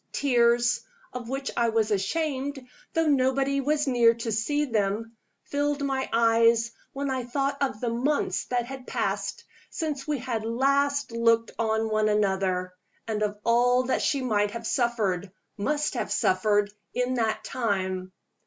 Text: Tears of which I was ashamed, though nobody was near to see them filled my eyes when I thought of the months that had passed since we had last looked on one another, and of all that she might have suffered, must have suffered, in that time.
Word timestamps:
Tears 0.13 0.81
of 1.13 1.29
which 1.29 1.51
I 1.55 1.69
was 1.69 1.91
ashamed, 1.91 2.67
though 2.93 3.05
nobody 3.05 3.61
was 3.61 3.85
near 3.85 4.15
to 4.15 4.31
see 4.31 4.65
them 4.65 5.15
filled 5.43 5.83
my 5.85 6.09
eyes 6.11 6.71
when 6.91 7.11
I 7.11 7.23
thought 7.23 7.61
of 7.61 7.79
the 7.79 7.91
months 7.91 8.45
that 8.45 8.65
had 8.65 8.87
passed 8.87 9.43
since 9.69 10.07
we 10.07 10.17
had 10.17 10.43
last 10.43 11.11
looked 11.11 11.51
on 11.59 11.87
one 11.87 12.09
another, 12.09 12.73
and 13.07 13.21
of 13.21 13.37
all 13.43 13.83
that 13.83 14.01
she 14.01 14.23
might 14.23 14.49
have 14.49 14.65
suffered, 14.65 15.31
must 15.55 15.93
have 15.93 16.11
suffered, 16.11 16.71
in 16.95 17.13
that 17.13 17.43
time. 17.43 18.11